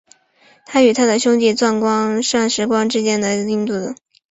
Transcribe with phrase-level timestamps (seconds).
[0.65, 1.79] 它与它的兄弟钻石
[2.65, 3.95] 光之海同样来自印度的安德拉邦。